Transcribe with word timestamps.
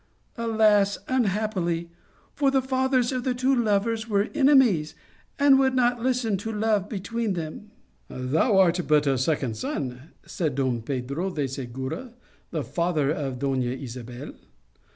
Alas, 0.35 0.97
un 1.07 1.25
happily! 1.25 1.91
for 2.33 2.49
the 2.49 2.63
fathers 2.63 3.11
of 3.11 3.23
the 3.23 3.35
two 3.35 3.53
lovers 3.55 4.09
were 4.09 4.29
enemies, 4.33 4.95
and 5.37 5.59
would 5.59 5.75
not 5.75 6.01
listen 6.01 6.37
to 6.37 6.51
love 6.51 6.89
between 6.89 7.33
them. 7.33 7.69
A 8.09 8.15
Tertulia 8.15 8.31
109" 8.31 8.31
c 8.31 8.33
Thou 8.33 8.57
art 8.57 8.87
but 8.87 9.05
a 9.05 9.17
second 9.19 9.57
son/ 9.57 10.11
said 10.25 10.55
Don 10.55 10.81
Pedro 10.81 11.29
de 11.29 11.47
Segura, 11.47 12.15
the 12.49 12.63
father 12.63 13.11
of 13.11 13.37
Dona 13.37 13.67
Isabel. 13.67 14.33